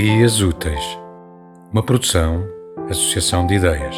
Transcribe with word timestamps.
Dias 0.00 0.40
Úteis, 0.40 0.96
uma 1.72 1.82
produção, 1.82 2.44
associação 2.88 3.44
de 3.44 3.54
ideias. 3.54 3.96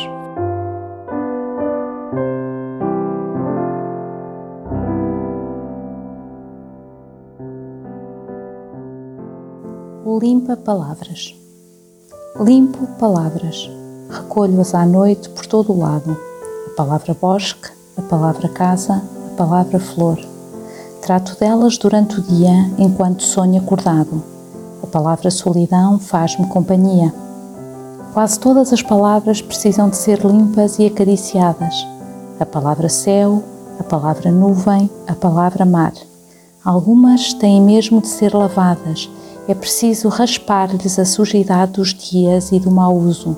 Limpa 10.18 10.56
palavras. 10.56 11.34
Limpo 12.40 12.86
palavras. 12.98 13.70
Recolho-as 14.08 14.74
à 14.74 14.86
noite 14.86 15.28
por 15.28 15.44
todo 15.44 15.70
o 15.74 15.78
lado. 15.80 16.16
A 16.68 16.76
palavra 16.78 17.12
bosque, 17.12 17.68
a 17.98 18.00
palavra 18.00 18.48
casa, 18.48 19.02
a 19.32 19.36
palavra 19.36 19.78
flor. 19.78 20.18
Trato 21.02 21.38
delas 21.38 21.76
durante 21.76 22.20
o 22.20 22.22
dia 22.22 22.70
enquanto 22.78 23.22
sonho 23.22 23.60
acordado 23.60 24.39
palavra 24.90 25.30
solidão 25.30 25.98
faz-me 25.98 26.46
companhia. 26.46 27.14
Quase 28.12 28.38
todas 28.40 28.72
as 28.72 28.82
palavras 28.82 29.40
precisam 29.40 29.88
de 29.88 29.96
ser 29.96 30.18
limpas 30.24 30.78
e 30.78 30.86
acariciadas. 30.86 31.74
A 32.40 32.44
palavra 32.44 32.88
céu, 32.88 33.42
a 33.78 33.84
palavra 33.84 34.32
nuvem, 34.32 34.90
a 35.06 35.14
palavra 35.14 35.64
mar. 35.64 35.92
Algumas 36.64 37.32
têm 37.32 37.62
mesmo 37.62 38.00
de 38.00 38.08
ser 38.08 38.34
lavadas. 38.34 39.08
É 39.48 39.54
preciso 39.54 40.08
raspar-lhes 40.08 40.98
a 40.98 41.04
sujidade 41.04 41.72
dos 41.72 41.94
dias 41.94 42.50
e 42.50 42.58
do 42.58 42.70
mau 42.70 42.94
uso. 42.96 43.36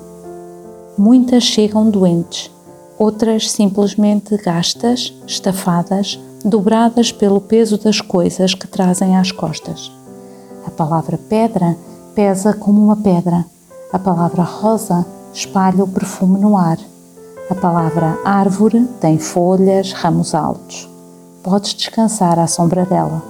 Muitas 0.96 1.44
chegam 1.44 1.90
doentes, 1.90 2.50
outras 2.98 3.50
simplesmente 3.50 4.36
gastas, 4.38 5.12
estafadas, 5.26 6.18
dobradas 6.44 7.12
pelo 7.12 7.40
peso 7.40 7.78
das 7.78 8.00
coisas 8.00 8.54
que 8.54 8.66
trazem 8.66 9.16
às 9.16 9.30
costas. 9.30 9.92
A 10.66 10.70
palavra 10.70 11.18
pedra 11.28 11.76
pesa 12.14 12.52
como 12.52 12.82
uma 12.82 12.96
pedra. 12.96 13.44
A 13.92 13.98
palavra 13.98 14.42
rosa 14.42 15.04
espalha 15.32 15.82
o 15.82 15.88
perfume 15.88 16.38
no 16.38 16.56
ar. 16.56 16.78
A 17.50 17.54
palavra 17.54 18.18
árvore 18.24 18.86
tem 19.00 19.18
folhas, 19.18 19.92
ramos 19.92 20.34
altos. 20.34 20.88
Podes 21.42 21.74
descansar 21.74 22.38
à 22.38 22.46
sombra 22.46 22.84
dela. 22.86 23.22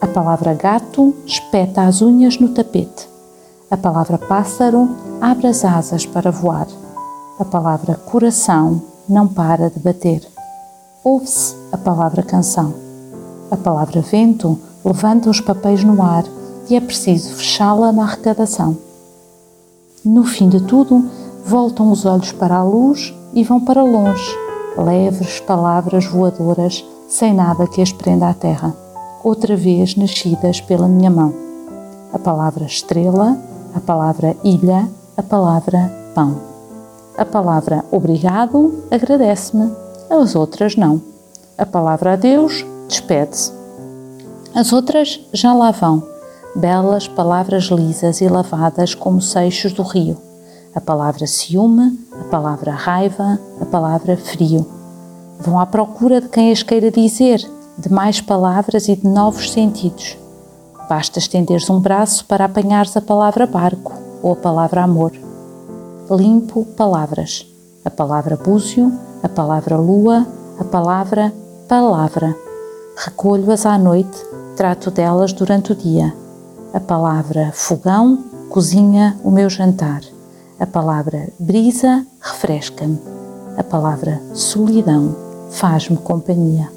A 0.00 0.06
palavra 0.06 0.54
gato 0.54 1.14
espeta 1.26 1.82
as 1.82 2.00
unhas 2.00 2.38
no 2.38 2.48
tapete. 2.48 3.08
A 3.70 3.76
palavra 3.76 4.16
pássaro 4.16 4.88
abre 5.20 5.48
as 5.48 5.64
asas 5.64 6.06
para 6.06 6.30
voar. 6.30 6.66
A 7.38 7.44
palavra 7.44 7.94
coração 7.94 8.80
não 9.08 9.28
para 9.28 9.68
de 9.68 9.78
bater. 9.78 10.26
Ouve-se 11.04 11.54
a 11.70 11.76
palavra 11.76 12.22
canção. 12.22 12.74
A 13.50 13.56
palavra 13.56 14.00
vento 14.00 14.58
levanta 14.84 15.30
os 15.30 15.40
papéis 15.40 15.84
no 15.84 16.02
ar 16.02 16.24
e 16.68 16.74
é 16.74 16.80
preciso 16.80 17.34
fechá-la 17.34 17.92
na 17.92 18.02
arrecadação. 18.02 18.76
No 20.04 20.24
fim 20.24 20.48
de 20.48 20.60
tudo, 20.62 21.08
voltam 21.44 21.90
os 21.90 22.04
olhos 22.04 22.32
para 22.32 22.56
a 22.56 22.64
luz 22.64 23.14
e 23.32 23.44
vão 23.44 23.60
para 23.60 23.82
longe, 23.82 24.36
leves 24.76 25.40
palavras 25.40 26.06
voadoras, 26.06 26.84
sem 27.08 27.34
nada 27.34 27.66
que 27.66 27.80
as 27.80 27.92
prenda 27.92 28.28
à 28.28 28.34
terra, 28.34 28.74
outra 29.22 29.56
vez 29.56 29.96
nascidas 29.96 30.60
pela 30.60 30.88
minha 30.88 31.10
mão. 31.10 31.34
A 32.12 32.18
palavra 32.18 32.64
estrela, 32.64 33.36
a 33.74 33.80
palavra 33.80 34.36
ilha, 34.42 34.88
a 35.16 35.22
palavra 35.22 35.92
pão. 36.14 36.36
A 37.16 37.24
palavra 37.24 37.84
obrigado 37.90 38.84
agradece-me, 38.90 39.70
as 40.10 40.34
outras 40.34 40.76
não. 40.76 41.00
A 41.56 41.64
palavra 41.64 42.12
adeus 42.12 42.64
despede-se. 42.88 43.52
As 44.54 44.72
outras 44.72 45.20
já 45.32 45.52
lá 45.52 45.70
vão 45.70 46.15
belas 46.56 47.06
palavras 47.06 47.64
lisas 47.64 48.22
e 48.22 48.28
lavadas 48.28 48.94
como 48.94 49.20
seixos 49.20 49.72
do 49.74 49.82
rio. 49.82 50.16
A 50.74 50.80
palavra 50.80 51.26
ciúme, 51.26 51.98
a 52.18 52.24
palavra 52.24 52.72
raiva, 52.72 53.38
a 53.60 53.64
palavra 53.66 54.16
frio. 54.16 54.66
Vão 55.38 55.60
à 55.60 55.66
procura 55.66 56.20
de 56.20 56.28
quem 56.28 56.50
as 56.50 56.62
queira 56.62 56.90
dizer, 56.90 57.46
de 57.76 57.92
mais 57.92 58.22
palavras 58.22 58.88
e 58.88 58.96
de 58.96 59.06
novos 59.06 59.52
sentidos. 59.52 60.16
Basta 60.88 61.18
estenderes 61.18 61.68
um 61.68 61.78
braço 61.78 62.24
para 62.24 62.46
apanhares 62.46 62.96
a 62.96 63.02
palavra 63.02 63.46
barco 63.46 63.92
ou 64.22 64.32
a 64.32 64.36
palavra 64.36 64.82
amor. 64.82 65.12
Limpo 66.10 66.64
palavras. 66.64 67.46
A 67.84 67.90
palavra 67.90 68.36
búzio, 68.36 68.92
a 69.22 69.28
palavra 69.28 69.76
lua, 69.76 70.26
a 70.58 70.64
palavra 70.64 71.32
palavra. 71.68 72.34
Recolho-as 72.96 73.66
à 73.66 73.76
noite, 73.76 74.16
trato 74.56 74.90
delas 74.90 75.32
durante 75.32 75.72
o 75.72 75.74
dia 75.74 76.14
a 76.76 76.80
palavra 76.80 77.52
fogão 77.54 78.22
cozinha 78.50 79.18
o 79.24 79.30
meu 79.30 79.48
jantar. 79.48 80.02
A 80.60 80.66
palavra 80.66 81.26
brisa 81.40 82.06
refresca-me. 82.20 83.00
A 83.56 83.64
palavra 83.64 84.20
solidão 84.34 85.16
faz-me 85.50 85.96
companhia. 85.96 86.75